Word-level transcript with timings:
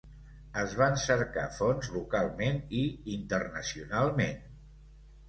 Es 0.59 0.71
van 0.77 0.95
cercar 1.01 1.43
fons 1.57 1.89
localment 1.97 2.57
i 2.79 2.81
internacionalment. 3.17 4.43